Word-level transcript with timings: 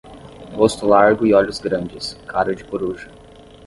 Rosto 0.57 0.87
largo 0.87 1.27
e 1.27 1.33
olhos 1.35 1.59
grandes, 1.59 2.13
cara 2.27 2.55
de 2.55 2.63
coruja. 2.63 3.11